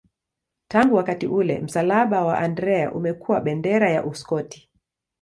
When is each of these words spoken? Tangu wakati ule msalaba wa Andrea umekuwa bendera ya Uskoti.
Tangu 0.67 0.95
wakati 0.95 1.27
ule 1.27 1.59
msalaba 1.59 2.25
wa 2.25 2.39
Andrea 2.39 2.91
umekuwa 2.93 3.41
bendera 3.41 3.89
ya 3.89 4.05
Uskoti. 4.05 4.69